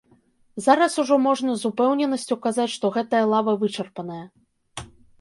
[0.67, 4.23] Зараз ужо можна з упэўненасцю казаць, што гэтая лава вычарпаная.